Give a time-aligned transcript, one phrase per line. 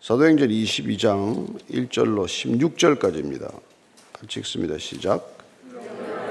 [0.00, 3.52] 사도행전 22장 1절로 16절까지입니다.
[4.12, 4.78] 같이 읽습니다.
[4.78, 5.36] 시작.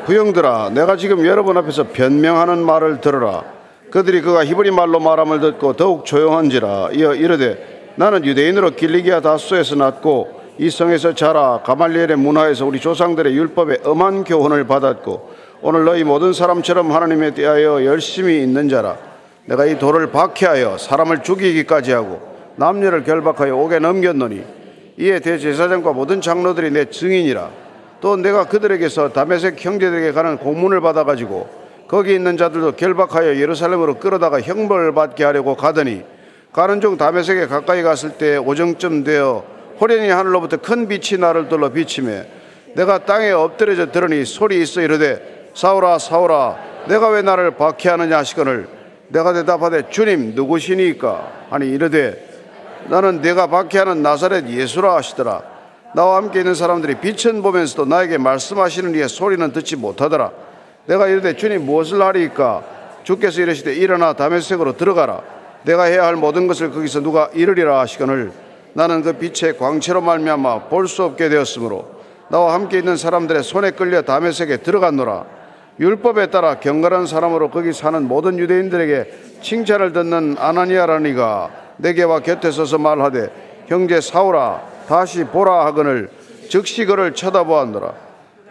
[0.05, 3.43] 부형들아, 내가 지금 여러분 앞에서 변명하는 말을 들으라.
[3.91, 6.91] 그들이 그가 히브리 말로 말함을 듣고 더욱 조용한지라.
[6.93, 13.81] 이어 이르되 나는 유대인으로 길리기아 다소에서 났고 이 성에서 자라 가말리엘의 문화에서 우리 조상들의 율법에
[13.83, 18.97] 엄한 교훈을 받았고 오늘 너희 모든 사람처럼 하나님에 대하여 열심히 있는 자라.
[19.45, 22.26] 내가 이 돌을 박해하여 사람을 죽이기까지 하고
[22.57, 24.43] 남녀를 결박하여 옥에 넘겼노니
[24.97, 27.49] 이에 대제사장과 모든 장로들이 내 증인이라.
[28.01, 31.47] 또 내가 그들에게서 다메섹 형제들에게 가는 공문을 받아가지고
[31.87, 36.03] 거기 있는 자들도 결박하여 예루살렘으로 끌어다가 형벌을 받게 하려고 가더니
[36.51, 39.43] 가는 중 다메섹에 가까이 갔을 때 오정쯤 되어
[39.79, 42.27] 호련히 하늘로부터 큰 빛이 나를 둘러 비치매
[42.75, 48.67] 내가 땅에 엎드려져 들으니 소리 있어 이르되 사오라 사오라 내가 왜 나를 박해하느냐 하시거늘
[49.09, 51.47] 내가 대답하되 주님 누구시니까?
[51.49, 52.26] 하니 이르되
[52.89, 55.41] 나는 내가 박해하는 나사렛 예수라 하시더라.
[55.93, 60.31] 나와 함께 있는 사람들이 빛은 보면서도 나에게 말씀하시는 이의 소리는 듣지 못하더라.
[60.85, 62.63] 내가 이르되 주님 무엇을 하리이까?
[63.03, 65.21] 주께서 이르시되 일어나 다메섹으로 들어가라.
[65.63, 68.31] 내가 해야 할 모든 것을 거기서 누가 이르리라 하시거늘
[68.73, 71.97] 나는 그 빛의 광채로 말미암아 볼 수 없게 되었으므로
[72.29, 75.25] 나와 함께 있는 사람들의 손에 끌려 다메섹에 들어갔노라.
[75.79, 83.65] 율법에 따라 경건한 사람으로 거기 사는 모든 유대인들에게 칭찬을 듣는 아나니아라니가 내게와 곁에 서서 말하되
[83.67, 86.09] 형제 사오라 다시 보라 하거늘
[86.49, 87.93] 즉시 그를 쳐다보았노라.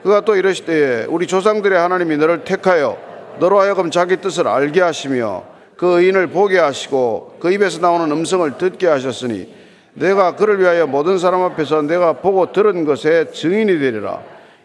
[0.03, 2.97] 그가 또 이르시되 우리 조상들의 하나님이 너를 택하여
[3.39, 5.45] 너로 하여금 자기 뜻을 알게 하시며
[5.77, 9.55] 그 의인을 보게 하시고 그 입에서 나오는 음성을 듣게 하셨으니
[9.95, 14.21] 내가 그를 위하여 모든 사람 앞에서 내가 보고 들은 것에 증인이 되리라.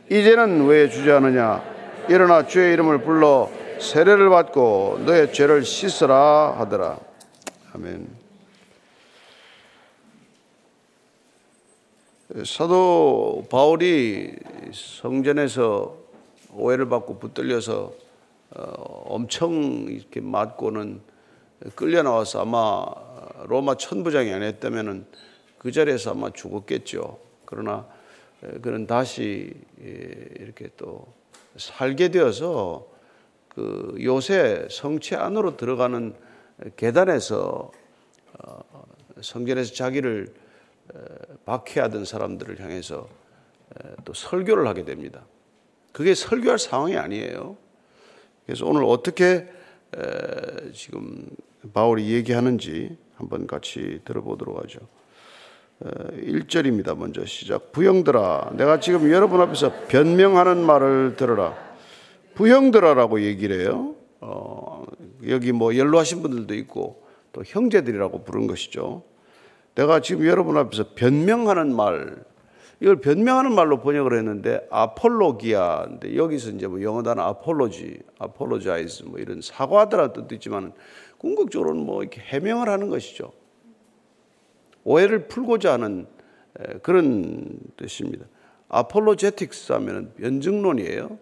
[0.10, 1.62] 이제는 왜 주저하느냐?
[2.10, 6.98] 일어나 주의 이름을 불러 세례를 받고 너의 죄를 씻으라 하더라.
[7.74, 8.21] 아멘.
[12.46, 14.34] 사도 바울이
[14.74, 15.98] 성전에서
[16.54, 17.94] 오해를 받고 붙들려서
[18.52, 19.54] 어, 엄청
[19.90, 21.02] 이렇게 맞고는
[21.76, 22.86] 끌려 나와서 아마
[23.48, 25.06] 로마 천부장이 아니었다면은
[25.58, 27.20] 그 자리에서 아마 죽었겠죠.
[27.46, 27.86] 그러나
[28.62, 29.54] 그는 다시
[30.40, 31.14] 이렇게 또
[31.58, 32.88] 살게 되어서
[33.50, 36.16] 그 요새 성체 안으로 들어가는
[36.78, 37.72] 계단에서
[38.40, 38.60] 어,
[39.20, 40.34] 성전에서 자기를
[41.46, 43.08] 박해하던 사람들을 향해서
[44.04, 45.26] 또 설교를 하게 됩니다.
[45.92, 47.58] 그게 설교할 상황이 아니에요.
[48.46, 49.48] 그래서 오늘 어떻게
[50.74, 51.28] 지금
[51.74, 54.80] 바울이 얘기하는지 한번 같이 들어보도록 하죠.
[55.82, 56.98] 1절입니다.
[56.98, 57.72] 먼저 시작.
[57.72, 61.58] 부형들아, 내가 지금 여러분 앞에서 변명하는 말을 들어라.
[62.36, 63.96] 부형들아라고 얘기를 해요.
[64.20, 64.86] 어,
[65.28, 67.04] 여기 뭐 연로하신 분들도 있고
[67.34, 69.04] 또 형제들이라고 부른 것이죠.
[69.76, 72.24] 내가 지금 여러분 앞에서 변명하는 말,
[72.80, 79.42] 이걸 변명하는 말로 번역을 했는데 아폴로기아인데 여기서 이제 뭐 영어 단어 아폴로지, 아폴로자이즈 뭐 이런
[79.42, 80.74] 사과하더라 뜻도 있지만
[81.20, 83.32] 궁극적으로는 뭐 이렇게 해명을 하는 것이죠.
[84.84, 86.08] 오해를 풀고자 하는
[86.82, 88.26] 그런 뜻입니다.
[88.70, 91.20] 아폴로제틱스 하면 변증론이에요.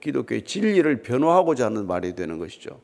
[0.00, 2.80] 기독교의 진리를 변호하고자 하는 말이 되는 것이죠.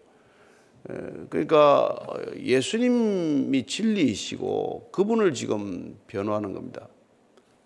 [1.29, 1.97] 그러니까
[2.39, 6.89] 예수님이 진리이시고 그분을 지금 변호하는 겁니다.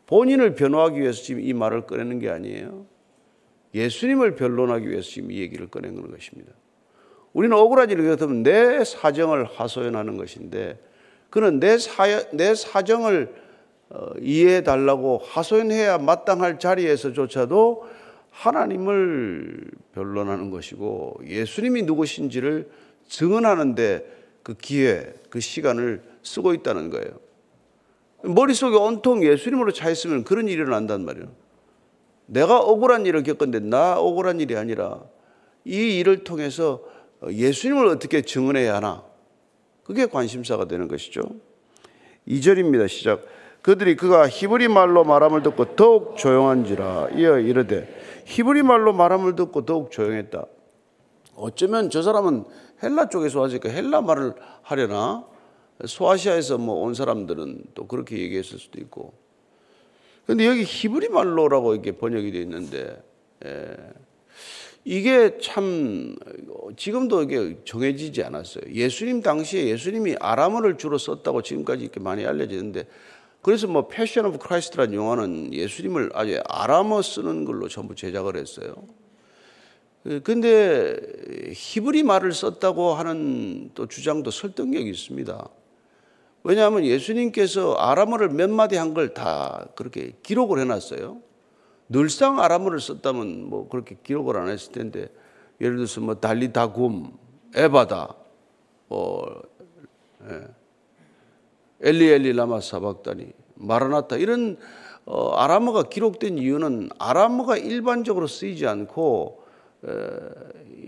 [0.07, 2.87] 본인을 변호하기 위해서 지금 이 말을 꺼내는 게 아니에요.
[3.75, 6.53] 예수님을 변론하기 위해서 지금 이 얘기를 꺼내는 것입니다.
[7.33, 10.79] 우리는 억울한 일을 겪으면 내 사정을 하소연하는 것인데
[11.31, 13.35] 그는 내, 사, 내 사정을
[13.91, 17.85] 어, 이해해 달라고 하소연해야 마땅할 자리에서조차도
[18.31, 22.69] 하나님을 변론하는 것이고 예수님이 누구신지를
[23.09, 27.19] 증언하는데 그 기회, 그 시간을 쓰고 있다는 거예요.
[28.23, 31.29] 머릿속에 온통 예수님으로 차 있으면 그런 일이 일어난단 말이에요.
[32.27, 35.03] 내가 억울한 일을 겪었는데 나 억울한 일이 아니라
[35.65, 36.83] 이 일을 통해서
[37.29, 39.05] 예수님을 어떻게 증언해야 하나.
[39.85, 41.23] 그게 관심사가 되는 것이죠.
[42.27, 42.89] 2절입니다.
[42.89, 43.27] 시작.
[43.62, 49.91] 그들이 그가 히브리 말로 말함을 듣고 더욱 조용한지라 이어 이르되 히브리 말로 말함을 듣고 더욱
[49.91, 50.45] 조용했다.
[51.37, 52.45] 어쩌면 저 사람은
[52.83, 55.27] 헬라 쪽에서 왔으니까 헬라 말을 하려나?
[55.85, 59.13] 소아시아에서 뭐 온 사람들은 또 그렇게 얘기했을 수도 있고.
[60.27, 63.03] 근데 여기 히브리 말로라고 이렇게 번역이 되어 있는데,
[63.45, 63.77] 예.
[64.87, 66.15] 이게 참
[66.77, 68.65] 지금도 이게 정해지지 않았어요.
[68.73, 72.87] 예수님 당시에 예수님이 아람어를 주로 썼다고 지금까지 이렇게 많이 알려지는데
[73.41, 78.75] 그래서 뭐 Passion of Christ라는 영화는 예수님을 아주 아람어 쓰는 걸로 전부 제작을 했어요.
[80.23, 80.97] 근데
[81.55, 85.49] 히브리 말을 썼다고 하는 또 주장도 설득력이 있습니다.
[86.43, 91.23] 왜냐하면 예수님께서 아람어를 몇 마디 한 걸 다 그렇게 기록을 해놨어요.
[91.89, 95.09] 늘상 아람어를 썼다면 뭐 그렇게 기록을 안 했을 텐데
[95.62, 97.12] 예를 들어서 뭐 달리다굼,
[97.55, 98.15] 에바다,
[98.89, 99.43] 뭐
[100.29, 100.43] 예.
[101.81, 104.59] 엘리 엘리 라마 사박다니, 마라나타 이런
[105.07, 109.44] 어, 아람어가 기록된 이유는 아람어가 일반적으로 쓰이지 않고 에,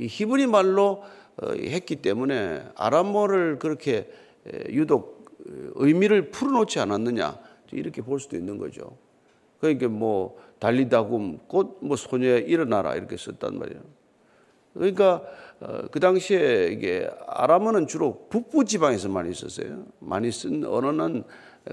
[0.00, 1.02] 히브리 말로
[1.42, 4.10] 어, 했기 때문에 아람어를 그렇게
[4.46, 5.26] 에, 유독
[5.74, 7.38] 의미를 풀어놓지 않았느냐
[7.72, 8.96] 이렇게 볼 수도 있는 거죠.
[9.60, 13.80] 그러니까 뭐 달리다굼 꽃뭐 소녀 일어나라 이렇게 썼단 말이에요.
[14.74, 15.22] 그러니까
[15.60, 19.86] 어, 그 당시에 이게 아람어는 주로 북부 지방에서 많이 썼어요.
[20.00, 21.24] 많이 쓴 언어는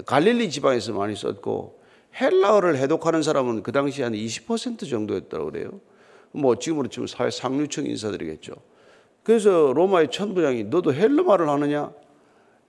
[0.06, 1.80] 갈릴리 지방에서 많이 썼고
[2.20, 5.80] 헬라어를 해독하는 사람은 그 당시 한 20% 정도였다고 그래요.
[6.34, 8.54] 뭐 지금으로 치면 사회 상류층 인사들이겠죠.
[9.22, 11.92] 그래서 로마의 천부장이 너도 헬라말을 하느냐?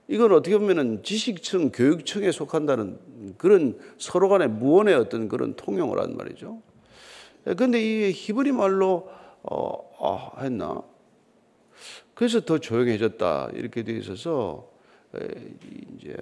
[0.08, 6.62] 이건 어떻게 보면은 지식층, 교육층에 속한다는 그런 서로 간의 무언의 어떤 그런 통용을 한 말이죠.
[7.44, 9.08] 그런데 이 히브리 말로
[9.42, 10.82] 어, 아, 했나?
[12.14, 14.70] 그래서 더 조용해졌다 이렇게 돼 있어서
[15.96, 16.16] 이제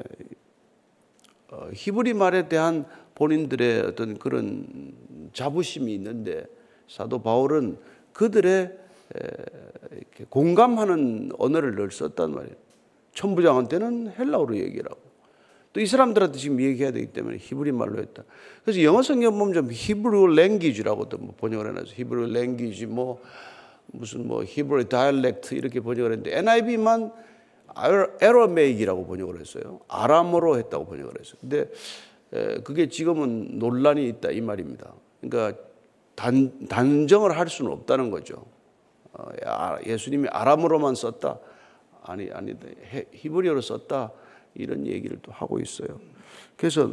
[1.50, 4.94] 어, 히브리 말에 대한 본인들의 어떤 그런
[5.32, 6.47] 자부심이 있는데
[6.89, 7.79] 사도 바울은
[8.13, 8.79] 그들의
[10.29, 12.57] 공감하는 언어를 늘 썼단 말이에요.
[13.15, 15.01] 천부장한테는 헬라어로 얘기를 하고
[15.73, 18.23] 또 이 사람들한테 지금 얘기해야 되기 때문에 히브리 말로 했다.
[18.63, 23.21] 그래서 영어 성경 보면 좀 Hebrew language라고도 뭐 번역을 해놔서 Hebrew language 뭐
[23.89, 27.13] 무슨 뭐 Hebrew dialect 이렇게 번역을 했는데 NIV만
[28.21, 29.81] 에러메이기라고 번역을 했어요.
[29.89, 31.37] 아람어로 했다고 번역을 했어요.
[31.41, 31.69] 근데
[32.63, 34.93] 그게 지금은 논란이 있다 이 말입니다.
[35.21, 35.61] 그러니까
[36.14, 38.44] 단, 단정을 할 수는 없다는 거죠.
[39.12, 39.28] 어,
[39.87, 41.38] 예수님이 아람어로만 썼다.
[42.02, 42.55] 아니, 아니,
[43.12, 44.12] 히브리어로 썼다.
[44.55, 46.00] 이런 얘기를 또 하고 있어요.
[46.56, 46.88] 그래서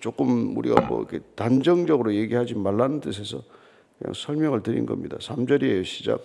[0.00, 3.42] 조금 우리가 뭐 이렇게 단정적으로 얘기하지 말라는 뜻에서
[3.98, 5.16] 그냥 설명을 드린 겁니다.
[5.18, 5.84] 3절이에요.
[5.84, 6.20] 시작.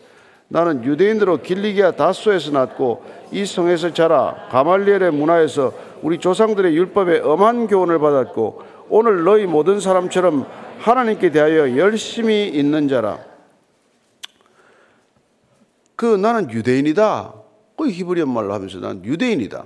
[0.48, 5.74] 나는 유대인으로 길리기아 다소에서 났고 이 성에서 자라 가말리엘의 문화에서
[6.04, 10.46] 우리 조상들의 율법에 엄한 교훈을 받았고 오늘 너희 모든 사람처럼
[10.84, 13.20] 하나님께 대하여 열심히 있는 자라.
[15.96, 17.34] 그 나는 유대인이다.
[17.78, 19.66] 그 히브리어 말로 하면서 난 유대인이다.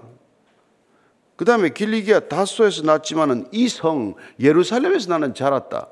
[1.36, 5.88] 그 다음에 길리기아 다소에서 났지만은 이 성 예루살렘에서 나는 자랐다.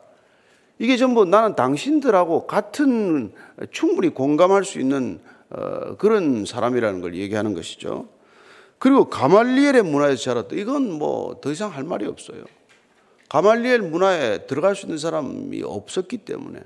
[0.77, 3.33] 이게 전부 나는 당신들하고 같은
[3.72, 5.19] 충분히 공감할 수 있는
[5.50, 8.10] 어, 그런 사람이라는 걸 얘기하는 것이죠.
[8.77, 10.56] 그리고 가말리엘의 문화에서 자랐다.
[10.56, 12.44] 이건 뭐 더 이상 할 말이 없어요.
[13.30, 16.62] 가말리엘 문화에 들어갈 수 있는 사람이 없었기 때문에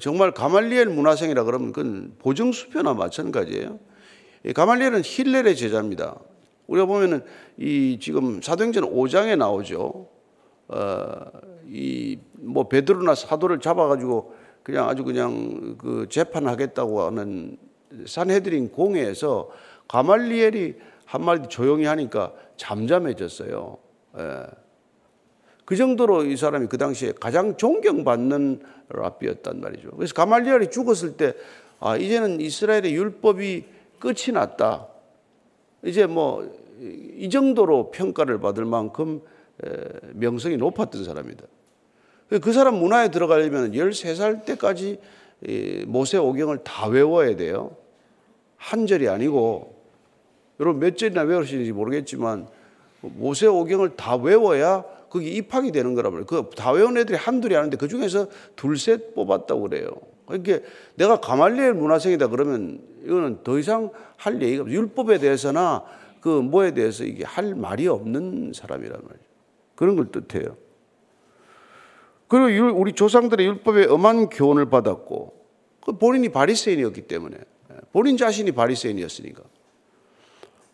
[0.00, 3.78] 정말 가말리엘 문화생이라 그러면 그건 보정수표나 마찬가지예요.
[4.54, 6.16] 가말리엘은 힐렐의 제자입니다.
[6.66, 7.24] 우리가 보면은
[7.56, 10.08] 이 지금 사도행전 5장에 나오죠.
[10.68, 11.24] 어,
[11.66, 17.56] 이 뭐 베드로나 사도를 잡아가지고 그냥 아주 그냥 그 재판하겠다고 하는
[18.06, 19.50] 산헤드린 공회에서
[19.88, 23.78] 가말리엘이 한마디 조용히 하니까 잠잠해졌어요.
[24.18, 24.42] 예.
[25.68, 29.90] 그 정도로 이 사람이 그 당시에 가장 존경받는 랍비였단 말이죠.
[29.90, 31.34] 그래서 가말리엘이 죽었을 때,
[31.78, 33.64] 아, 이제는 이스라엘의 율법이
[33.98, 34.86] 끝이 났다.
[35.84, 36.50] 이제 뭐,
[36.80, 39.20] 이 정도로 평가를 받을 만큼
[40.14, 41.44] 명성이 높았던 사람이다.
[42.40, 44.98] 그 사람 문화에 들어가려면 13살 때까지
[45.86, 47.76] 모세 오경을 다 외워야 돼요.
[48.56, 49.74] 한 절이 아니고,
[50.60, 52.48] 여러분 몇 절이나 외우시는지 모르겠지만,
[53.02, 56.26] 모세 오경을 다 외워야 거기 입학이 되는 거라 말이에요.
[56.26, 59.90] 그다 외운 애들이 한둘이 아는데 그 중에서 둘셋 뽑았다고 그래요.
[60.26, 60.60] 그러니까
[60.94, 64.76] 내가 가말리엘 문화생이다 그러면 이거는 더 이상 할 얘기가 없어요.
[64.76, 65.84] 율법에 대해서나
[66.20, 69.28] 그 뭐에 대해서 이게 할 말이 없는 사람이란 말이에요.
[69.74, 70.56] 그런 걸 뜻해요.
[72.26, 75.38] 그리고 우리 조상들의 율법에 엄한 교훈을 받았고
[75.84, 79.42] 그 본인이 바리새인이었기 때문에 예, 본인 자신이 바리새인이었으니까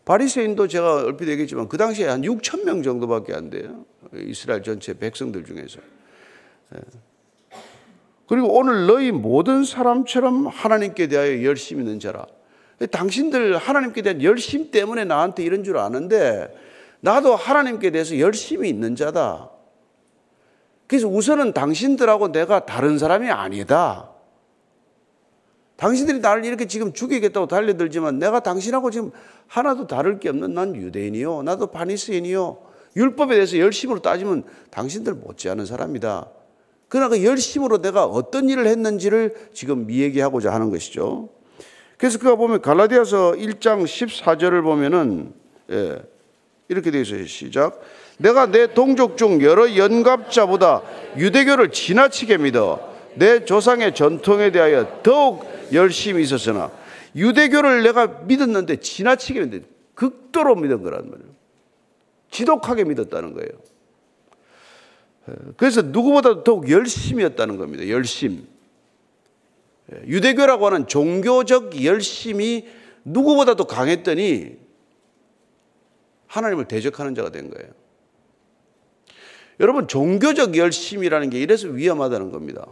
[0.05, 3.87] 바리새인도 제가 얼핏 얘기했지만 그 당시에 한 6천 명 정도밖에 안 돼요.
[4.21, 5.81] 이스라엘 전체 백성들 중에서.
[6.75, 6.81] 예.
[8.27, 12.27] 그리고 오늘 너희 모든 사람처럼 하나님께 대하여 열심 있는 자라.
[12.91, 16.55] 당신들 하나님께 대한 열심 때문에 나한테 이런 줄 아는데
[17.01, 19.51] 나도 하나님께 대해서 열심히 있는 자다.
[20.87, 24.11] 그래서 우선은 당신들하고 내가 다른 사람이 아니다.
[25.77, 29.11] 당신들이 나를 이렇게 지금 죽이겠다고 달려들지만 내가 당신하고 지금
[29.49, 31.43] 하나도 다를 게 없는 난 유대인이요.
[31.43, 32.74] 나도 바니스인이요.
[32.97, 36.29] 율법에 대해서 열심으로 따지면 당신들 못지않은 사람이다.
[36.89, 41.29] 그러나 그 열심으로 내가 어떤 일을 했는지를 지금 이야기하고자 하는 것이죠.
[41.99, 45.33] 그래서 그가 보면 갈라디아서 1장 14절을 보면은
[45.71, 46.03] 예,
[46.69, 47.27] 이렇게 되어 있어요.
[47.27, 47.81] 시작.
[48.19, 50.83] 내가 내 동족 중 여러 연갑자보다
[51.17, 56.71] 유대교를 지나치게 믿어 내 조상의 전통에 대하여 더욱 열심히 있었으나
[57.17, 61.34] 유대교를 내가 믿었는데 지나치게 믿었는데 극도로 믿은 거란 말이에요.
[62.35, 63.51] 지독하게 믿었다는 거예요.
[65.57, 67.89] 그래서 누구보다 더욱 열심이었다는 겁니다.
[67.89, 68.47] 열심.
[70.07, 72.67] 유대교라고 하는 종교적 열심이
[73.05, 74.59] 누구보다도 강했더니
[76.27, 77.71] 하나님을 대적하는 자가 된 거예요.
[79.61, 82.67] 여러분, 종교적 열심이라는 게 이래서 위험하다는 겁니다.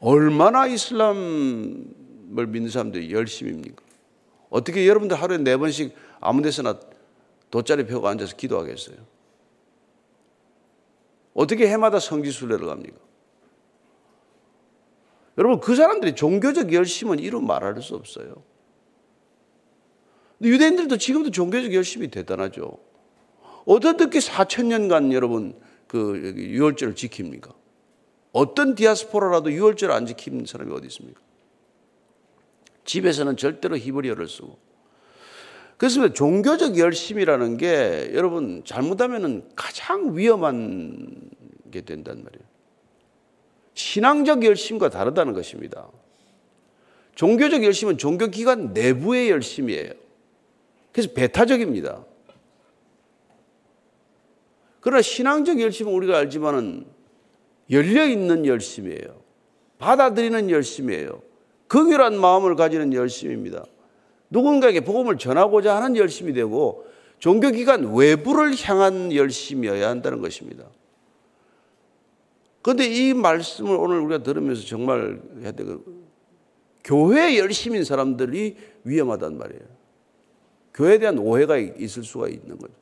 [0.00, 3.82] 얼마나 이슬람을 믿는 사람들이 열심입니까?
[4.50, 6.80] 어떻게 여러분들 하루에 네 번씩 아무 데서나
[7.50, 8.96] 돗자리 펴고 앉아서 기도하겠어요?
[11.34, 12.96] 어떻게 해마다 성지순례를 갑니까?
[15.38, 18.42] 여러분, 그 사람들이 종교적 열심은 이루 말할 수 없어요.
[20.42, 22.78] 유대인들도 지금도 종교적 열심이 대단하죠.
[23.64, 27.54] 어떻게 4천 년간 여러분 그 유월절을 지킵니까?
[28.32, 31.20] 어떤 디아스포라라도 유월절 안 지키는 사람이 어디 있습니까?
[32.84, 34.58] 집에서는 절대로 히브리어를 쓰고.
[35.78, 41.30] 그래서 종교적 열심이라는 게 여러분 잘못하면 가장 위험한
[41.70, 42.48] 게 된단 말이에요.
[43.74, 45.88] 신앙적 열심과 다르다는 것입니다.
[47.14, 49.92] 종교적 열심은 종교기관 내부의 열심이에요.
[50.92, 52.04] 그래서 배타적입니다.
[54.80, 56.86] 그러나 신앙적 열심은 우리가 알지만은
[57.70, 59.22] 열려 있는 열심이에요.
[59.78, 61.22] 받아들이는 열심이에요.
[61.68, 63.64] 긍휼한 마음을 가지는 열심입니다.
[64.30, 66.86] 누군가에게 복음을 전하고자 하는 열심이 되고
[67.18, 70.64] 종교기관 외부를 향한 열심이어야 한다는 것입니다.
[72.62, 75.82] 그런데 이 말씀을 오늘 우리가 들으면서 정말 해야 되고
[76.84, 79.62] 교회 열심인 사람들이 위험하단 말이에요.
[80.74, 82.72] 교회에 대한 오해가 있을 수가 있는 거죠.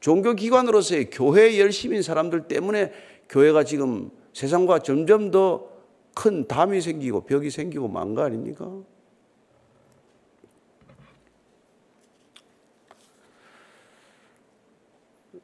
[0.00, 2.92] 종교기관으로서의 교회 열심인 사람들 때문에
[3.28, 5.72] 교회가 지금 세상과 점점 더
[6.14, 8.70] 큰 담이 생기고 벽이 생기고 만거 아닙니까?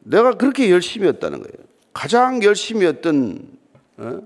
[0.08, 1.66] 내가 그렇게 열심히 였다는 거예요.
[1.92, 3.40] 가장 열심히 였던
[3.98, 4.20] 어?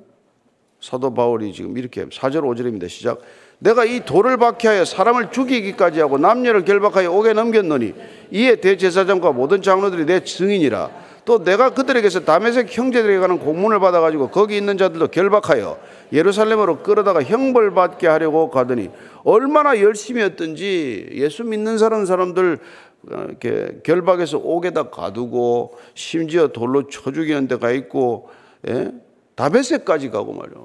[0.80, 2.88] 사도 바울이 지금 이렇게 4절 5절입니다.
[2.88, 3.20] 시작.
[3.58, 7.94] 내가 이 돌을 박해하여 사람을 죽이기까지 하고 남녀를 결박하여 옥에 넘겼노니
[8.32, 10.90] 이에 대제사장과 모든 장로들이 내 증인이라
[11.24, 15.78] 또 내가 그들에게서 다메섹 형제들에게 가는 공문을 받아가지고 거기 있는 자들도 결박하여
[16.12, 18.90] 예루살렘으로 끌어다가 형벌 받게 하려고 가더니
[19.22, 27.48] 얼마나 열심히였던지 예수 믿는 사람 사람들 어, 이렇게 결박해서 옥에다 가두고 심지어 돌로 쳐 죽이는
[27.48, 28.30] 데가 있고
[28.68, 28.92] 예?
[29.34, 30.62] 다베섹까지 가고 말이야.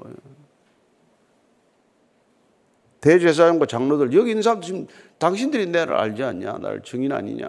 [3.00, 4.86] 대제사장과 장로들 여기 있는 사람들 지금
[5.18, 6.58] 당신들이 나를 알지 않냐?
[6.58, 7.48] 나를 증인 아니냐?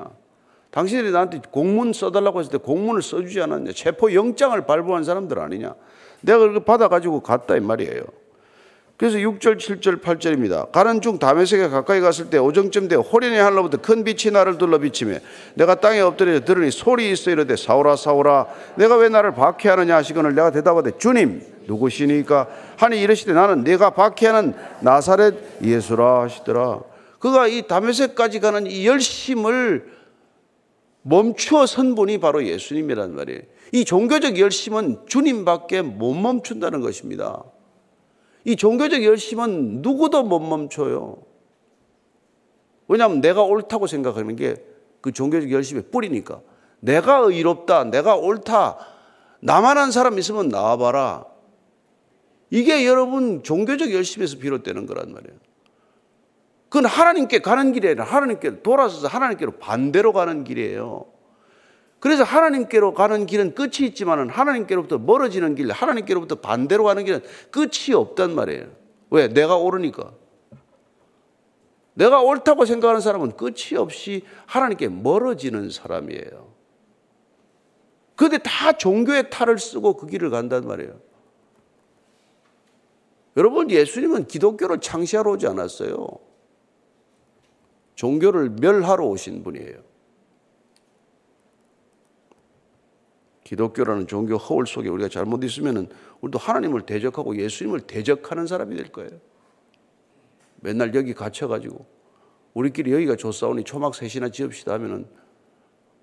[0.71, 3.71] 당신들이 나한테 공문 써달라고 했을 때 공문을 써주지 않았냐?
[3.73, 5.75] 체포 영장을 발부한 사람들 아니냐?
[6.21, 8.03] 내가 그렇게 받아가지고 갔다 이 말이에요.
[8.99, 10.73] 그래서 6절, 7절, 8절입니다.
[10.73, 15.19] 가는 중 다메섹에 가까이 갔을 때 오정쯤 되어 호련의 하늘로부터 큰 빛이 나를 둘러 비치며
[15.53, 20.51] 내가 땅에 엎드려 들으니 소리 있어 이르되 사오라 사오라 내가 왜 나를 박해하느냐 하시거늘 내가
[20.51, 26.81] 대답하되 주님 누구시니까 하니 이르시되 나는 내가 박해하는 나사렛 예수라 하시더라.
[27.19, 29.93] 그가 이 다메섹까지 가는 이 열심을
[31.03, 33.43] 멈추어 선 분이 바로 예수님이란 말이에요.
[33.71, 37.45] 이 종교적 열심은 주님밖에 못 멈춘다는 것입니다.
[38.49, 41.17] 이 종교적 열심은 누구도 못 멈춰요.
[42.87, 44.69] 왜냐하면 내가 옳다고 생각하는 게
[45.01, 46.41] 그 종교적 열심의 뿌리니까.
[46.81, 48.77] 내가 의롭다, 내가 옳다,
[49.41, 51.25] 나만 한 사람 있으면 나와봐라.
[52.49, 55.37] 이게 여러분 종교적 열심에서 비롯되는 거란 말이에요.
[56.69, 61.05] 그건 하나님께 가는 길이 아니라 하나님께 돌아서서 하나님께로 반대로 가는 길이에요.
[61.99, 68.35] 그래서 하나님께로 가는 길은 끝이 있지만 하나님께로부터 멀어지는 길, 하나님께로부터 반대로 가는 길은 끝이 없단
[68.35, 68.67] 말이에요.
[69.09, 69.27] 왜?
[69.27, 70.13] 내가 옳으니까.
[71.93, 76.53] 내가 옳다고 생각하는 사람은 끝이 없이 하나님께 멀어지는 사람이에요.
[78.15, 80.99] 그런데 다 종교의 탈을 쓰고 그 길을 간단 말이에요.
[83.35, 86.07] 여러분, 예수님은 기독교를 창시하러 오지 않았어요.
[87.95, 89.88] 종교를 멸하러 오신 분이에요.
[93.49, 95.87] 기독교라는 종교 허울 속에 우리가 잘못 있으면은
[96.21, 99.09] 우리도 하나님을 대적하고 예수님을 대적하는 사람이 될 거예요.
[100.57, 101.83] 맨날 여기 갇혀가지고
[102.53, 105.07] 우리끼리 여기가 좋사오니 초막 셋이나 지읍시다 하면은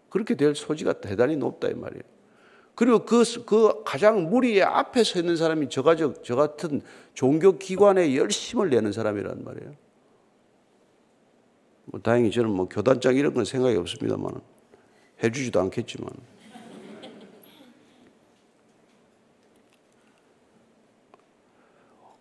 [0.08, 2.02] 그렇게 될 소지가 대단히 높다 이 말이에요.
[2.74, 6.82] 그리고 그, 그 가장 무리의 앞에 서 있는 사람이 저, 가 저, 저 같은
[7.14, 9.72] 종교 기관에 열심을 내는 사람이란 말이에요.
[11.84, 14.32] 뭐 다행히 저는 뭐 교단장 이런 건 생각이 없습니다만
[15.22, 16.10] 해주지도 않겠지만.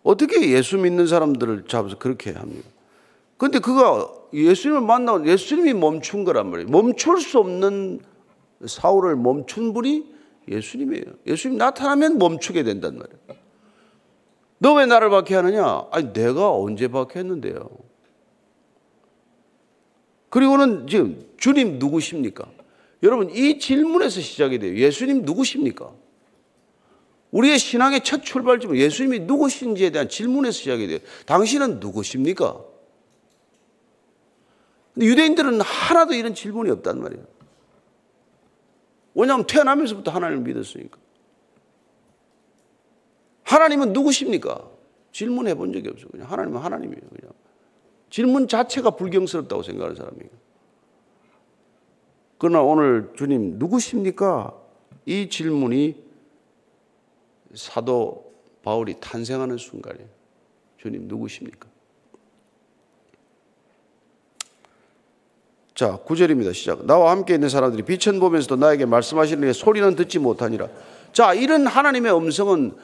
[0.06, 2.68] 어떻게 예수 믿는 사람들을 잡아서 그렇게 합니까?
[3.38, 6.70] 근데 그가 예수님을 만나고 예수님이 멈춘 거란 말이에요.
[6.70, 8.00] 멈출 수 없는
[8.64, 10.06] 사울을 멈춘 분이
[10.48, 11.04] 예수님이에요.
[11.26, 13.18] 예수님 나타나면 멈추게 된단 말이에요.
[14.58, 15.88] 너 왜 나를 박해하느냐?
[15.90, 17.68] 아니, 내가 언제 박해했는데요?
[20.30, 22.48] 그리고는 지금 주님 누구십니까?
[23.02, 24.76] 여러분, 이 질문에서 시작이 돼요.
[24.76, 25.90] 예수님 누구십니까?
[27.30, 30.98] 우리의 신앙의 첫 출발점은 예수님이 누구신지에 대한 질문에서 시작이 돼요.
[31.26, 32.62] 당신은 누구십니까?
[34.94, 37.24] 근데 유대인들은 하나도 이런 질문이 없단 말이에요.
[39.14, 40.98] 왜냐하면 태어나면서부터 하나님을 믿었으니까.
[43.44, 44.68] 하나님은 누구십니까?
[45.12, 46.08] 질문해 본 적이 없어요.
[46.10, 47.00] 그냥 하나님은 하나님이에요.
[47.00, 47.32] 그냥.
[48.10, 50.30] 질문 자체가 불경스럽다고 생각하는 사람이에요.
[52.38, 54.54] 그러나 오늘 주님 누구십니까?
[55.06, 56.05] 이 질문이
[57.54, 60.08] 사도 바울이 탄생하는 순간이에요.
[60.78, 61.68] 주님 누구십니까?
[65.74, 66.54] 자, 9절입니다.
[66.54, 66.86] 시작.
[66.86, 70.68] 나와 함께 있는 사람들이 빛은 보면서도 나에게 말씀하시는 소리는 듣지 못하니라.
[71.12, 72.74] 자, 이런 하나님의 음성은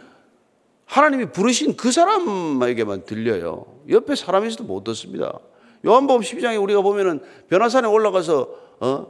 [0.84, 3.64] 하나님이 부르신 그 사람에게만 들려요.
[3.88, 5.38] 옆에 사람이 있어도 못 듣습니다.
[5.86, 8.48] 요한복음 12장에 우리가 보면은 변화산에 올라가서
[8.80, 9.06] 어?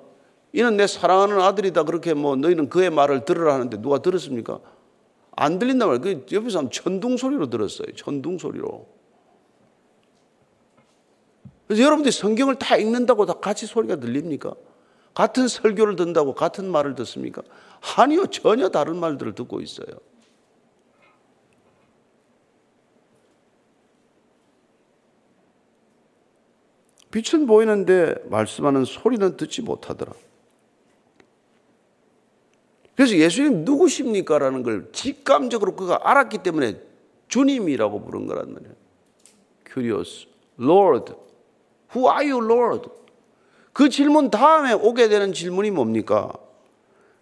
[0.52, 4.60] 이는 내 사랑하는 아들이다 그렇게 뭐 너희는 그의 말을 들으라 하는데 누가 들었습니까?
[5.34, 6.24] 안 들린단 말이에요.
[6.26, 7.88] 그 옆에서 천둥 소리로 들었어요.
[7.96, 8.86] 천둥 소리로.
[11.66, 14.54] 그래서 여러분들이 성경을 다 읽는다고 다 같이 소리가 들립니까?
[15.14, 17.42] 같은 설교를 듣는다고 같은 말을 듣습니까?
[17.96, 18.26] 아니요.
[18.26, 19.86] 전혀 다른 말들을 듣고 있어요.
[27.10, 30.12] 빛은 보이는데 말씀하는 소리는 듣지 못하더라.
[33.02, 34.38] 그래서 예수님 누구십니까?
[34.38, 36.76] 라는 걸 직감적으로 그가 알았기 때문에
[37.26, 38.74] 주님이라고 부른 거란 말이에요.
[39.72, 40.28] Curious.
[40.60, 41.12] Lord.
[41.96, 42.88] Who are you, Lord?
[43.72, 46.32] 그 질문 다음에 오게 되는 질문이 뭡니까?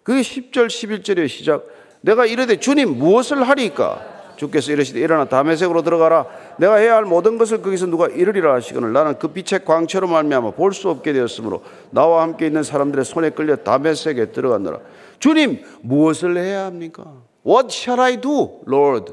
[0.03, 1.65] 그게 10절, 11절의 시작.
[2.03, 4.35] 내가 이르되 주님 무엇을 하리까?
[4.37, 6.27] 주께서 이르시되 일어나 다메섹으로 들어가라.
[6.59, 10.73] 내가 해야 할 모든 것을 거기서 누가 이르리라 하시거늘 나는 그 빛의 광채로 말미암아 볼
[10.75, 14.81] 수 없게 되었으므로 나와 함께 있는 사람들의 손에 끌려 다메섹에 들어갔노라.
[15.21, 17.23] 주님 무엇을 해야 합니까?
[17.47, 19.13] What shall I do, Lord?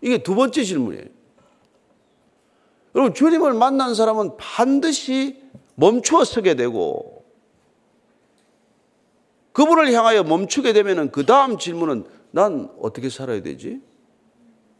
[0.00, 1.04] 이게 두 번째 질문이에요.
[2.94, 5.40] 여러분 주님을 만난 사람은 반드시
[5.74, 7.24] 멈추어 서게 되고
[9.52, 13.80] 그분을 향하여 멈추게 되면은 그 다음 질문은 난 어떻게 살아야 되지?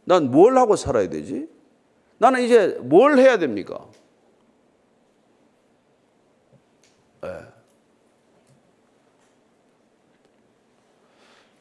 [0.05, 1.47] 난 뭘 하고 살아야 되지?
[2.17, 3.85] 나는 이제 뭘 해야 됩니까?
[7.21, 7.29] 네.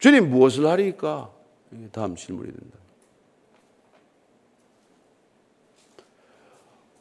[0.02, 1.30] 주님 무엇을 하리까?
[1.92, 2.76] 다음 질문이 된다.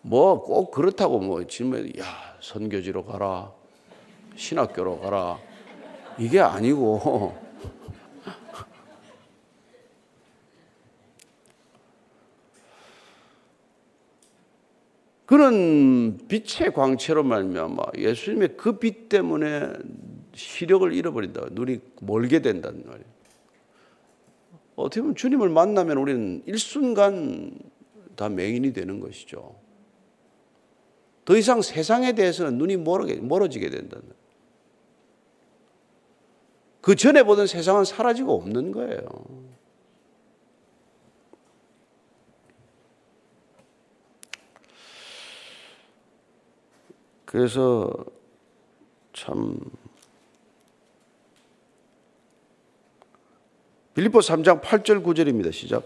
[0.04, 2.06] 뭐 꼭 그렇다고 뭐 질문에 야
[2.42, 3.52] 선교지로 가라
[4.36, 5.40] 신학교로 가라
[6.20, 7.36] 이게 아니고
[15.26, 19.72] 그런 빛의 광채로 말미암아 예수님의 그 빛 때문에
[20.34, 21.48] 시력을 잃어버린다.
[21.52, 23.12] 눈이 멀게 된다는 말이에요.
[24.76, 27.58] 어떻게 보면 주님을 만나면 우리는 일순간
[28.16, 29.56] 다 맹인이 되는 것이죠.
[31.26, 34.06] 더 이상 세상에 대해서는 눈이 멀어지게 된다는
[36.82, 39.02] 그 전에 보던 세상은 사라지고 없는 거예요.
[47.26, 47.90] 그래서
[49.14, 49.58] 참
[53.94, 55.52] 빌립보 3장 8절 9절입니다.
[55.52, 55.84] 시작.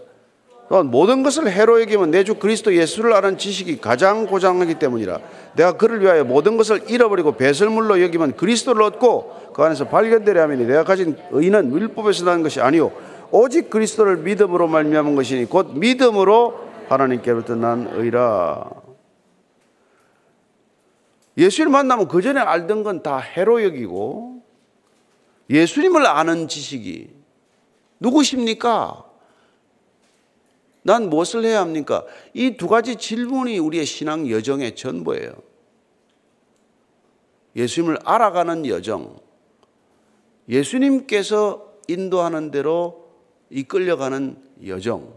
[0.86, 5.20] 모든 것을 해로 여기면 내 주 그리스도 예수를 아는 지식이 가장 고장하기 때문이라.
[5.54, 10.82] 내가 그를 위하여 모든 것을 잃어버리고 배설물로 여기면 그리스도를 얻고 그 안에서 발견되려 하면 내가
[10.84, 12.92] 가진 의는 율법에서 나는 것이 아니요
[13.30, 18.68] 오직 그리스도를 믿음으로 말미암은 것이니 곧 믿음으로 하나님께로부터 난 의라.
[21.38, 24.42] 예수를 만나면 그 전에 알던 건 다 해로 여기고
[25.50, 27.15] 예수님을 아는 지식이
[28.00, 29.04] 누구십니까?
[30.82, 32.04] 난 무엇을 해야 합니까?
[32.32, 35.32] 이 두 가지 질문이 우리의 신앙 여정의 전부예요.
[37.56, 39.18] 예수님을 알아가는 여정,
[40.48, 43.08] 예수님께서 인도하는 대로
[43.50, 45.14] 이끌려가는 여정.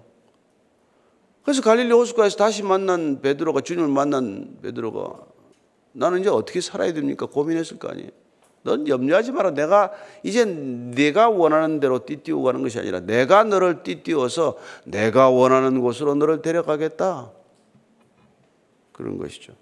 [1.44, 5.26] 그래서 갈릴리 호숫가에서 다시 만난 베드로가 주님을 만난 베드로가
[5.92, 7.26] 나는 이제 어떻게 살아야 됩니까?
[7.26, 8.10] 고민했을 거 아니에요.
[8.64, 9.52] 넌 염려하지 마라.
[9.52, 9.92] 내가
[10.24, 16.42] 이제 내가 원하는 대로 띠띠고 가는 것이 아니라 내가 너를 띠띠워서 내가 원하는 곳으로 너를
[16.42, 17.32] 데려가겠다.
[18.92, 19.54] 그런 것이죠.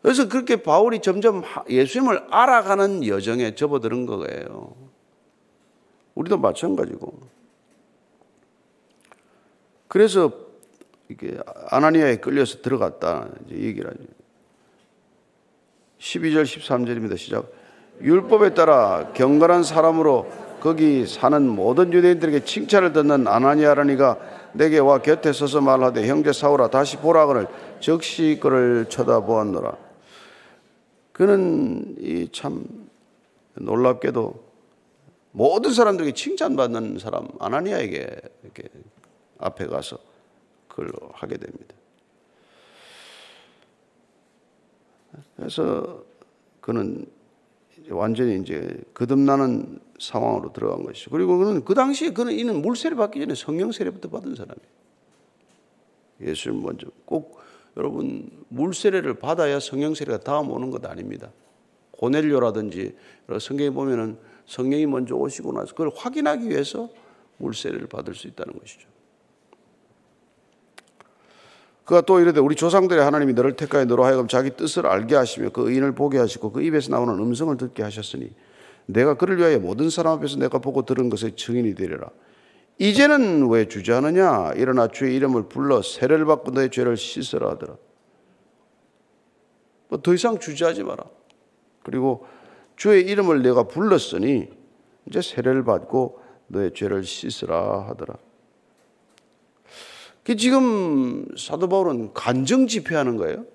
[0.00, 4.74] 그래서 그렇게 바울이 점점 예수님을 알아가는 여정에 접어드는 거예요.
[6.14, 7.18] 우리도 마찬가지고.
[9.88, 10.32] 그래서
[11.08, 14.04] 이게 아나니아에 끌려서 들어갔다 이제 얘기를 하죠.
[15.98, 17.16] 12절 13절입니다.
[17.16, 17.50] 시작.
[18.00, 20.30] 율법에 따라 경건한 사람으로
[20.60, 24.18] 거기 사는 모든 유대인들에게 칭찬을 듣는 아나니아라니가
[24.54, 27.46] 내게 와 곁에 서서 말하되 형제 사울아 다시 보라거늘
[27.80, 29.76] 즉시 그를 쳐다보았노라.
[31.12, 32.64] 그는 이 참
[33.54, 34.44] 놀랍게도
[35.32, 38.68] 모든 사람들에게 칭찬받는 사람 아나니아에게 이렇게
[39.38, 39.98] 앞에 가서
[40.68, 41.74] 그걸 하게 됩니다.
[45.36, 46.02] 그래서
[46.60, 47.06] 그는
[47.90, 51.10] 완전히 이제 거듭나는 상황으로 들어간 것이죠.
[51.10, 54.76] 그리고 그는 그 당시에 그는 이는 물세례 받기 전에 성령 세례부터 받은 사람이에요.
[56.20, 57.40] 예수님 먼저 꼭
[57.76, 61.30] 여러분 물세례를 받아야 성령 세례가 다음 오는 것 아닙니다.
[61.92, 62.94] 고넬료라든지
[63.40, 66.88] 성경에 보면은 성령이 먼저 오시고 나서 그걸 확인하기 위해서
[67.38, 68.88] 물세례를 받을 수 있다는 것이죠.
[71.86, 75.70] 그가 또 이르되 우리 조상들의 하나님이 너를 택하여 너로 하여금 자기 뜻을 알게 하시며 그
[75.70, 78.32] 의인을 보게 하시고 그 입에서 나오는 음성을 듣게 하셨으니
[78.86, 82.10] 내가 그를 위하여 모든 사람 앞에서 내가 보고 들은 것의 증인이 되리라.
[82.78, 84.54] 이제는 왜 주저하느냐?
[84.56, 87.76] 일어나 주의 이름을 불러 세례를 받고 너의 죄를 씻으라 하더라.
[89.88, 91.04] 뭐 더 이상 주저하지 마라.
[91.84, 92.26] 그리고
[92.74, 94.48] 주의 이름을 내가 불렀으니
[95.08, 98.16] 이제 세례를 받고 너의 죄를 씻으라 하더라.
[100.26, 103.46] 그 지금 사도 바울은 간증 집회하는 거예요.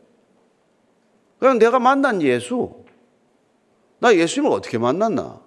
[1.37, 2.85] 그냥 내가 만난 예수,
[3.99, 5.41] 나 예수님을 어떻게 만났나?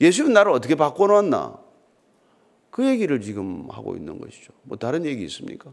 [0.00, 1.58] 예수님 나를 어떻게 바꿔놨나?
[2.70, 4.52] 그 얘기를 지금 하고 있는 것이죠.
[4.62, 5.72] 뭐 다른 얘기 있습니까?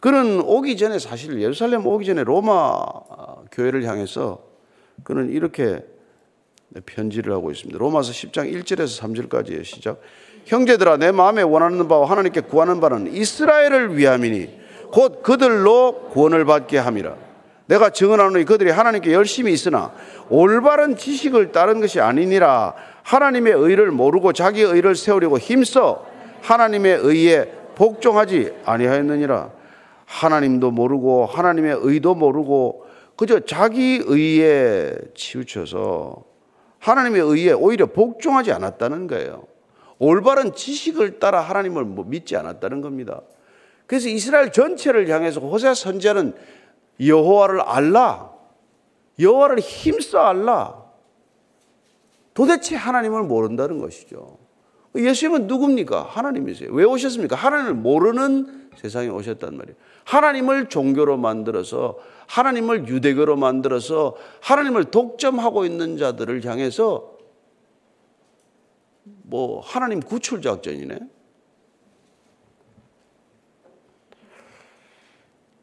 [0.00, 2.84] 그는 오기 전에 사실 예루살렘 오기 전에 로마
[3.50, 4.44] 교회를 향해서
[5.02, 5.84] 그는 이렇게
[6.86, 7.76] 편지를 하고 있습니다.
[7.80, 10.00] 로마서 10장 1절에서 3절까지의 시작.
[10.46, 17.14] 형제들아 내 마음에 원하는 바와 하나님께 구하는 바는 이스라엘을 위함이니 곧 그들로 구원을 받게 함이라.
[17.66, 19.92] 내가 증언하노니 그들이 하나님께 열심히 있으나
[20.28, 22.74] 올바른 지식을 따른 것이 아니니라.
[23.02, 26.04] 하나님의 의를 모르고 자기 의를 세우려고 힘써
[26.42, 29.50] 하나님의 의에 복종하지 아니하였느니라.
[30.04, 36.24] 하나님도 모르고 하나님의 의도 모르고 그저 자기 의에 치우쳐서
[36.78, 39.44] 하나님의 의에 오히려 복종하지 않았다는 거예요.
[40.00, 43.20] 올바른 지식을 따라 하나님을 뭐 믿지 않았다는 겁니다.
[43.86, 46.34] 그래서 이스라엘 전체를 향해서 호세 선지자는
[47.04, 48.32] 여호와를 알라,
[49.18, 50.84] 여호와를 힘써 알라.
[52.32, 54.38] 도대체 하나님을 모른다는 것이죠.
[54.96, 56.02] 예수님은 누굽니까?
[56.02, 56.72] 하나님이세요.
[56.72, 57.36] 왜 오셨습니까?
[57.36, 59.76] 하나님을 모르는 세상에 오셨단 말이에요.
[60.04, 67.19] 하나님을 종교로 만들어서 하나님을 유대교로 만들어서 하나님을 독점하고 있는 자들을 향해서
[69.30, 70.98] 뭐 하나님 구출 작전이네.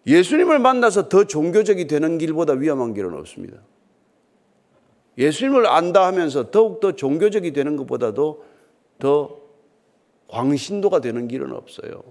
[0.08, 3.58] 예수님을 만나서 더 종교적이 되는 길보다 위험한 길은 없습니다.
[5.18, 8.46] 예수님을 안다 하면서 더욱더 종교적이 되는 것보다도
[9.00, 9.38] 더
[10.30, 12.04] 광신도가 되는 길은 없어요.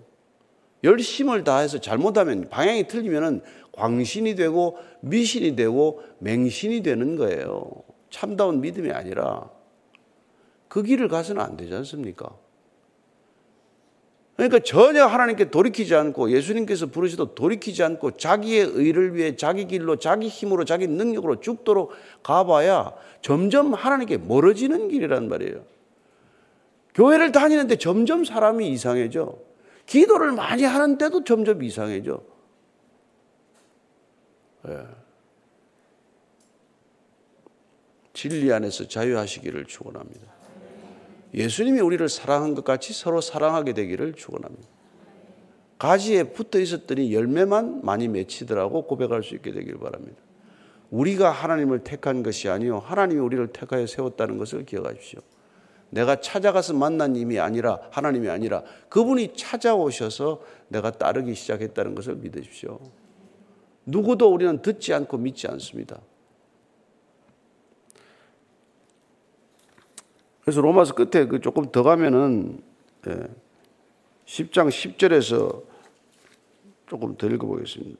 [0.84, 3.42] 열심을 다해서 잘못하면 방향이 틀리면
[3.72, 7.70] 광신이 되고 미신이 되고 맹신이 되는 거예요.
[8.10, 9.55] 참다운 믿음이 아니라
[10.76, 12.36] 그 길을 가서는 안 되지 않습니까?
[14.36, 20.28] 그러니까 전혀 하나님께 돌이키지 않고 예수님께서 부르시도 돌이키지 않고 자기의 의를 위해 자기 길로 자기
[20.28, 25.64] 힘으로 자기 능력으로 죽도록 가봐야 점점 하나님께 멀어지는 길이란 말이에요.
[26.94, 29.34] 교회를 다니는데 점점 사람이 이상해져.
[29.86, 32.20] 기도를 많이 하는데도 점점 이상해져.
[34.68, 34.86] 예.
[38.12, 40.35] 진리 안에서 자유하시기를 축원합니다.
[41.36, 44.66] 예수님이 우리를 사랑한 것 같이 서로 사랑하게 되기를 축원합니다.
[45.78, 50.16] 가지에 붙어 있었더니 열매만 많이 맺히더라고 고백할 수 있게 되길 바랍니다.
[50.90, 55.20] 우리가 하나님을 택한 것이 아니요 하나님이 우리를 택하여 세웠다는 것을 기억하십시오.
[55.90, 62.80] 내가 찾아가서 만난 님이 아니라 하나님이 아니라 그분이 찾아오셔서 내가 따르기 시작했다는 것을 믿으십시오.
[63.84, 66.00] 누구도 우리는 듣지 않고 믿지 않습니다.
[70.46, 72.60] 그래서 로마서 끝에 그 조금 더 가면은
[73.08, 73.16] 예,
[74.26, 75.62] 10장 10절에서
[76.86, 77.98] 조금 더 읽어보겠습니다.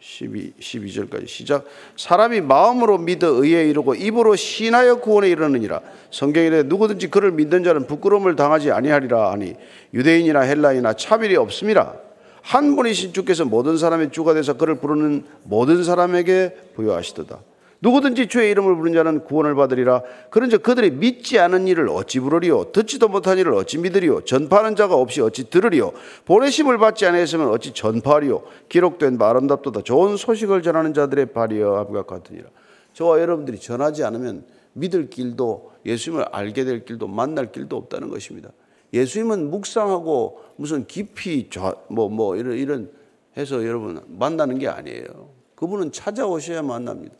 [0.00, 1.64] 12, 12절까지 시작.
[1.96, 5.80] 사람이 마음으로 믿어 의에 이르고 입으로 신하여 구원에 이르느니라.
[6.10, 9.54] 성경에 누구든지 그를 믿는 자는 부끄러움을 당하지 아니하리라 하니
[9.94, 11.94] 유대인이나 헬라이나 차별이 없음이라.
[12.42, 17.49] 한 분이신 주께서 모든 사람의 주가 되서 그를 부르는 모든 사람에게 부여하시도다.
[17.82, 20.02] 누구든지 주의 이름을 부른 자는 구원을 받으리라.
[20.30, 22.72] 그런즉 그들이 믿지 않은 일을 어찌 부르리요?
[22.72, 24.24] 듣지도 못한 일을 어찌 믿으리요?
[24.24, 25.92] 전파하는 자가 없이 어찌 들으리요?
[26.26, 28.42] 보내심을 받지 아니했으면 어찌 전파하리요?
[28.68, 29.82] 기록된 바 아름답도다.
[29.82, 32.50] 좋은 소식을 전하는 자들의 발이여 아부가 같으니라.
[32.92, 38.50] 저와 여러분들이 전하지 않으면 믿을 길도 예수님을 알게 될 길도 만날 길도 없다는 것입니다.
[38.92, 41.48] 예수님은 묵상하고 무슨 깊이
[41.88, 42.90] 뭐뭐 뭐 이런 이런
[43.36, 45.30] 해서 여러분 만나는 게 아니에요.
[45.54, 47.14] 그분은 찾아오셔야 만납니다.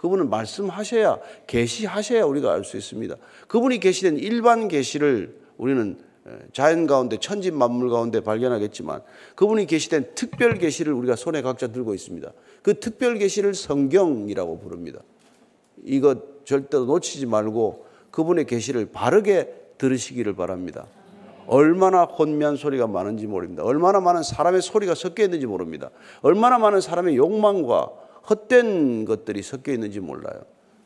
[0.00, 3.16] 그분은 말씀하셔야 계시하셔야 우리가 알 수 있습니다.
[3.48, 5.98] 그분이 계시된 일반 계시를 우리는
[6.54, 9.02] 자연 가운데 천지 만물 가운데 발견하겠지만
[9.34, 12.32] 그분이 계시된 특별 계시를 우리가 손에 각자 들고 있습니다.
[12.62, 15.00] 그 특별 계시를 성경이라고 부릅니다.
[15.84, 20.86] 이것 절대로 놓치지 말고 그분의 계시를 바르게 들으시기를 바랍니다.
[21.46, 23.64] 얼마나 혼미한 소리가 많은지 모릅니다.
[23.64, 25.90] 얼마나 많은 사람의 소리가 섞여 있는지 모릅니다.
[26.22, 30.42] 얼마나 많은 사람의 욕망과 헛된 것들이 섞여 있는지 몰라요.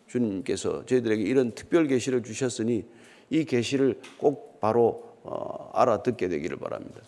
[0.07, 2.85] 주님께서 저희들에게 이런 특별 계시를 주셨으니
[3.30, 7.00] 이 계시를 꼭 바로 어, 알아듣게 되기를 바랍니다.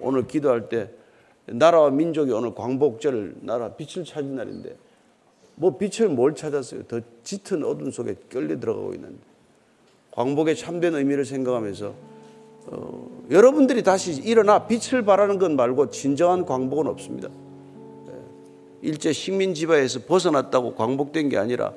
[0.00, 0.90] 오늘 기도할 때
[1.46, 4.76] 나라와 민족이 오늘 광복절 나라 빛을 찾은 날인데
[5.56, 6.84] 뭐 빛을 뭘 찾았어요?
[6.84, 9.18] 더 짙은 어둠 속에 끌려 들어가고 있는데
[10.12, 11.94] 광복의 참된 의미를 생각하면서
[12.66, 17.28] 어, 여러분들이 다시 일어나 빛을 발하는 것 말고 진정한 광복은 없습니다.
[18.84, 21.72] 일제 식민 지배에서 벗어났다고 광복된 게 아니라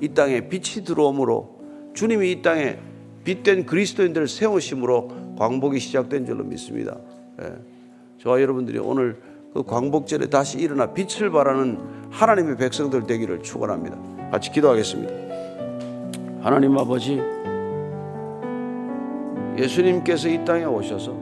[0.00, 1.60] 이 땅에 빛이 들어옴으로
[1.94, 2.78] 주님이 이 땅에
[3.22, 6.96] 빛된 그리스도인들을 세우심으로 광복이 시작된 줄로 믿습니다.
[7.40, 7.52] 예.
[8.18, 9.20] 저와 여러분들이 오늘
[9.54, 11.78] 그 광복절에 다시 일어나 빛을 발하는
[12.10, 14.30] 하나님의 백성들 되기를 축원합니다.
[14.32, 15.12] 같이 기도하겠습니다.
[16.40, 17.20] 하나님 아버지
[19.56, 21.16] 예수님께서 이 땅에 오셔서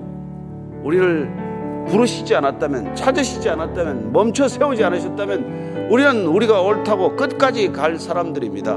[0.83, 1.48] 우리를
[1.89, 8.75] 부르시지 않았다면 찾으시지 않았다면 멈춰 세우지 않으셨다면 우리는 우리가 옳다고 끝까지 갈 사람들입니다.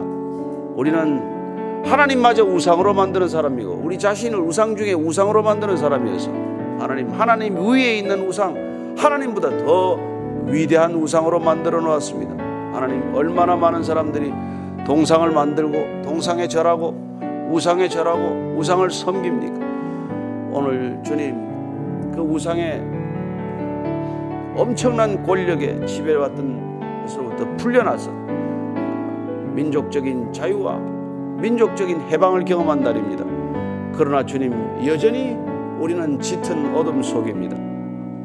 [0.76, 6.32] 우리는 하나님마저 우상으로 만드는 사람이고 우리 자신을 우상 중에 우상으로 만드는 사람이어서
[6.80, 9.98] 하나님 하나님 위에 있는 우상 하나님보다 더
[10.46, 12.34] 위대한 우상으로 만들어 놓았습니다.
[12.74, 14.32] 하나님 얼마나 많은 사람들이
[14.86, 16.96] 동상을 만들고 동상에 절하고
[17.52, 19.66] 우상에 절하고 우상을 섬깁니까?
[20.52, 22.82] 오늘 주님 그 우상에
[24.56, 28.12] 엄청난 권력에 지배받던 것으로부터 풀려나서
[29.54, 30.78] 민족적인 자유와
[31.40, 33.26] 민족적인 해방을 경험한 날입니다.
[33.94, 34.54] 그러나 주님
[34.86, 35.38] 여전히
[35.80, 37.58] 우리는 짙은 어둠 속입니다.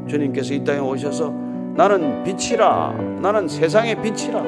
[0.06, 1.32] 주님께서 이 땅에 오셔서
[1.74, 4.42] 나는 빛이라 나는 세상의 빛이라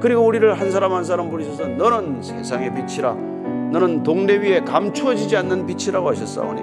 [0.00, 3.14] 그리고 우리를 한 사람 한 사람 부르셔서 너는 세상의 빛이라
[3.72, 6.62] 너는 동네 위에 감추어지지 않는 빛이라고 하셨사오니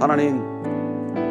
[0.00, 0.49] 하나님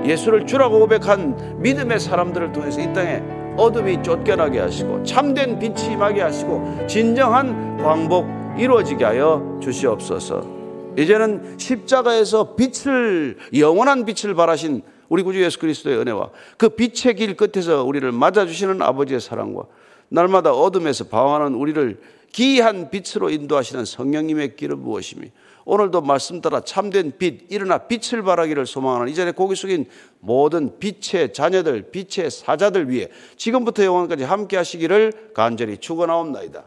[0.06, 3.22] 예수를 주라고 고백한 믿음의 사람들을 통해서 이 땅에
[3.58, 8.26] 어둠이 쫓겨나게 하시고 참된 빛이 임하게 하시고 진정한 광복
[8.58, 10.60] 이루어지게 하여 주시옵소서.
[10.98, 17.84] 이제는 십자가에서 빛을 영원한 빛을 발하신 우리 구주 예수 그리스도의 은혜와 그 빛의 길 끝에서
[17.84, 19.64] 우리를 맞아 주시는 아버지의 사랑과
[20.10, 22.00] 날마다 어둠에서 방황하는 우리를
[22.32, 25.28] 기이한 빛으로 인도하시는 성령님의 길은 무엇이며
[25.66, 29.86] 오늘도 말씀 따라 참된 빛, 일어나 빛을 발하기를 소망하는 이전에 고기 숙인
[30.20, 36.64] 모든 빛의 자녀들, 빛의 사자들 위해 지금부터 영원까지 함께 하시기를 간절히 축원하옵나이다.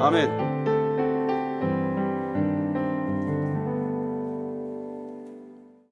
[0.00, 0.49] 아멘.